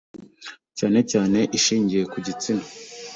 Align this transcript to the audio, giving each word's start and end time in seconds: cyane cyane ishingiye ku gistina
cyane 0.77 0.99
cyane 1.11 1.39
ishingiye 1.57 2.03
ku 2.11 2.17
gistina 2.25 2.63